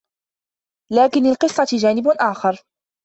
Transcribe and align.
لكن 0.91 1.23
للقصّة 1.23 1.77
جانب 1.77 2.07
آخر. 2.07 2.63